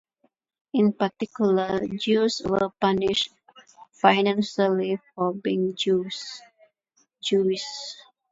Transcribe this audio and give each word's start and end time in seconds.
In 0.73 0.93
particular, 0.93 1.85
Jews 1.85 2.41
were 2.43 2.71
punished 2.81 3.29
financially 3.91 4.99
for 5.13 5.31
being 5.31 5.75
Jewish. 5.75 6.33